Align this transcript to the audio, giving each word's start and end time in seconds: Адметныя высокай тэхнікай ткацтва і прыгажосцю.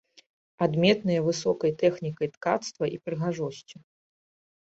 Адметныя 0.65 1.19
высокай 1.27 1.71
тэхнікай 1.83 2.27
ткацтва 2.37 2.85
і 2.95 2.99
прыгажосцю. 3.09 3.77